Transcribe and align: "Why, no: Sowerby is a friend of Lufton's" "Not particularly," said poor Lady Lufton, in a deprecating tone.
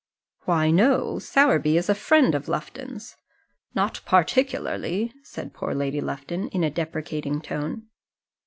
"Why, 0.45 0.71
no: 0.71 1.19
Sowerby 1.19 1.77
is 1.77 1.87
a 1.87 1.93
friend 1.93 2.33
of 2.33 2.47
Lufton's" 2.47 3.15
"Not 3.75 4.01
particularly," 4.03 5.13
said 5.21 5.53
poor 5.53 5.75
Lady 5.75 6.01
Lufton, 6.01 6.47
in 6.47 6.63
a 6.63 6.71
deprecating 6.71 7.39
tone. 7.39 7.83